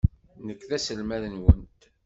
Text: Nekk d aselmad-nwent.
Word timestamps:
Nekk 0.45 0.61
d 0.69 0.71
aselmad-nwent. 0.77 1.81